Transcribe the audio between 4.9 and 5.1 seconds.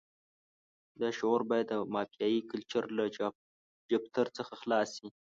شي.